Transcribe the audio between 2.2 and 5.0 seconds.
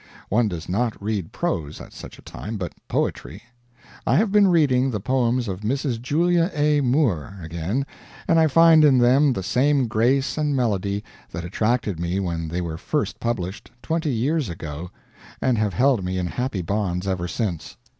time, but poetry. I have been reading the